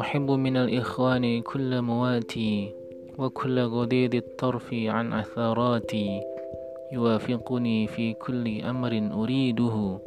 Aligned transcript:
أحب 0.00 0.30
من 0.30 0.56
الإخوان 0.56 1.42
كل 1.42 1.82
مواتي 1.82 2.74
وكل 3.18 3.58
غديد 3.60 4.14
الطرف 4.14 4.74
عن 4.74 5.12
أثاراتي. 5.12 6.20
يوافقني 6.92 7.86
في 7.86 8.12
كل 8.14 8.60
أمر 8.60 9.10
أريده 9.12 9.98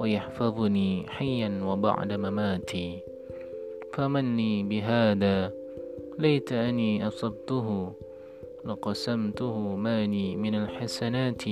ويحفظني 0.00 1.06
حيا 1.08 1.60
وبعد 1.64 2.12
مماتي. 2.12 2.98
فمني 3.92 4.62
بهذا 4.62 5.52
ليت 6.18 6.52
أني 6.52 7.06
أصبته 7.06 7.92
لقسمته 8.64 9.76
ماني 9.76 10.36
من 10.36 10.54
الحسنات. 10.54 11.42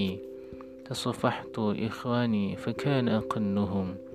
تصفحت 0.91 1.59
إخواني 1.59 2.57
فكان 2.57 3.09
أقلهم. 3.09 4.06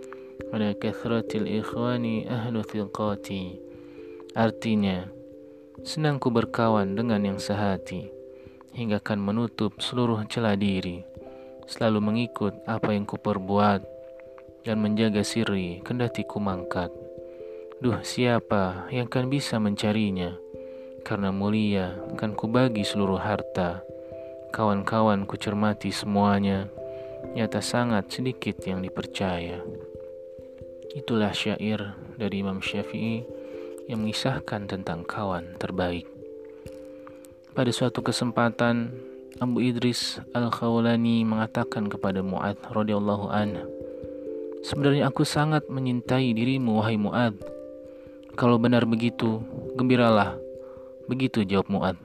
Ala 0.50 0.74
kathratil 0.74 1.46
ikhwani 1.46 2.26
ahlu 2.26 2.66
thiqati. 2.66 3.62
Artinya 4.34 5.06
Senangku 5.86 6.34
berkawan 6.34 6.98
dengan 6.98 7.22
yang 7.22 7.38
sehati 7.38 8.10
Hingga 8.74 8.98
kan 9.06 9.22
menutup 9.22 9.78
seluruh 9.78 10.26
celah 10.26 10.58
diri 10.58 11.06
Selalu 11.70 12.00
mengikut 12.02 12.58
apa 12.66 12.98
yang 12.98 13.06
kuperbuat 13.06 13.86
Dan 14.66 14.82
menjaga 14.82 15.22
siri 15.22 15.86
kendati 15.86 16.26
ku 16.26 16.42
mangkat 16.42 16.90
Duh 17.82 17.98
siapa 18.06 18.86
yang 18.94 19.10
kan 19.10 19.26
bisa 19.26 19.58
mencarinya? 19.58 20.38
Karena 21.02 21.34
mulia 21.34 21.98
kan 22.14 22.38
kubagi 22.38 22.86
seluruh 22.86 23.18
harta. 23.18 23.82
Kawan-kawan 24.54 25.26
ku 25.26 25.34
cermati 25.34 25.90
semuanya. 25.90 26.70
Nyata 27.34 27.58
sangat 27.58 28.14
sedikit 28.14 28.62
yang 28.70 28.86
dipercaya. 28.86 29.66
Itulah 30.92 31.32
syair 31.32 31.96
dari 32.20 32.44
Imam 32.44 32.60
Syafi'i 32.60 33.24
yang 33.88 34.04
mengisahkan 34.04 34.68
tentang 34.68 35.08
kawan 35.08 35.56
terbaik. 35.56 36.04
Pada 37.56 37.72
suatu 37.72 38.04
kesempatan, 38.04 38.92
Abu 39.40 39.64
Idris 39.64 40.20
Al-Khawlani 40.36 41.24
mengatakan 41.24 41.88
kepada 41.88 42.20
Mu'ad 42.20 42.60
radhiyallahu 42.76 43.32
anhu, 43.32 43.64
Sebenarnya 44.62 45.10
aku 45.10 45.26
sangat 45.26 45.66
menyintai 45.72 46.36
dirimu 46.36 46.84
wahai 46.84 47.00
Mu'ad. 47.00 47.40
Kalau 48.36 48.62
benar 48.62 48.84
begitu, 48.84 49.42
gembiralah. 49.80 50.38
Begitu 51.08 51.48
jawab 51.48 51.72
Mu'ad. 51.72 51.98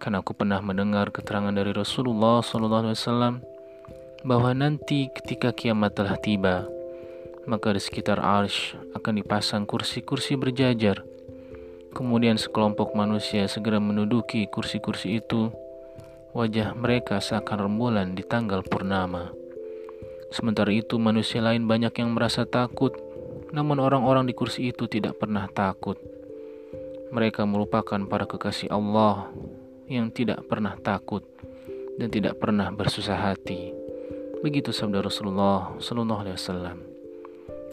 Karena 0.00 0.24
aku 0.24 0.32
pernah 0.32 0.58
mendengar 0.64 1.12
keterangan 1.12 1.52
dari 1.52 1.76
Rasulullah 1.76 2.40
SAW 2.40 3.44
bahwa 4.24 4.50
nanti 4.56 5.12
ketika 5.14 5.52
kiamat 5.52 5.94
telah 5.94 6.16
tiba, 6.18 6.66
maka 7.50 7.74
di 7.74 7.82
sekitar 7.82 8.22
arsh 8.22 8.78
akan 8.94 9.18
dipasang 9.18 9.66
kursi-kursi 9.66 10.38
berjajar. 10.38 11.02
Kemudian 11.90 12.38
sekelompok 12.38 12.94
manusia 12.94 13.50
segera 13.50 13.82
menduduki 13.82 14.46
kursi-kursi 14.46 15.18
itu. 15.18 15.50
Wajah 16.30 16.78
mereka 16.78 17.18
seakan 17.18 17.66
rembulan 17.66 18.14
di 18.14 18.22
tanggal 18.22 18.62
purnama. 18.62 19.34
Sementara 20.30 20.70
itu 20.70 20.94
manusia 21.02 21.42
lain 21.42 21.66
banyak 21.66 21.90
yang 21.98 22.14
merasa 22.14 22.46
takut, 22.46 22.94
namun 23.50 23.82
orang-orang 23.82 24.30
di 24.30 24.34
kursi 24.38 24.70
itu 24.70 24.86
tidak 24.86 25.18
pernah 25.18 25.50
takut. 25.50 25.98
Mereka 27.10 27.42
merupakan 27.50 27.98
para 28.06 28.30
kekasih 28.30 28.70
Allah 28.70 29.26
yang 29.90 30.14
tidak 30.14 30.46
pernah 30.46 30.78
takut 30.78 31.26
dan 31.98 32.14
tidak 32.14 32.38
pernah 32.38 32.70
bersusah 32.70 33.18
hati. 33.18 33.74
Begitu 34.38 34.70
sabda 34.70 35.02
Rasulullah 35.02 35.74
Sallallahu 35.82 36.22
Alaihi 36.22 36.38
Wasallam. 36.38 36.89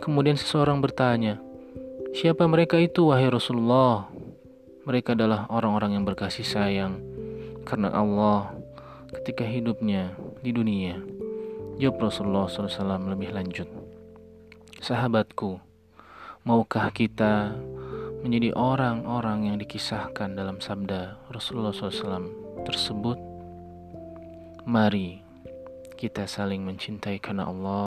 Kemudian 0.02 0.38
seseorang 0.38 0.80
bertanya, 0.80 1.42
Siapa 2.18 2.50
mereka 2.50 2.82
itu 2.82 3.14
wahai 3.14 3.30
Rasulullah? 3.30 4.10
Mereka 4.90 5.14
adalah 5.14 5.46
orang-orang 5.54 6.00
yang 6.00 6.06
berkasih 6.08 6.48
sayang 6.48 6.98
karena 7.62 7.92
Allah 7.92 8.58
ketika 9.12 9.44
hidupnya 9.44 10.16
di 10.40 10.56
dunia. 10.56 10.98
Jawab 11.78 12.10
Rasulullah 12.10 12.50
SAW 12.50 13.12
lebih 13.14 13.36
lanjut. 13.36 13.70
Sahabatku, 14.82 15.62
maukah 16.42 16.90
kita 16.90 17.54
menjadi 18.26 18.56
orang-orang 18.58 19.54
yang 19.54 19.62
dikisahkan 19.62 20.34
dalam 20.34 20.58
sabda 20.64 21.20
Rasulullah 21.30 21.76
SAW 21.76 22.64
tersebut? 22.66 23.20
Mari 24.66 25.22
kita 26.00 26.26
saling 26.26 26.64
mencintai 26.64 27.20
karena 27.22 27.46
Allah. 27.46 27.76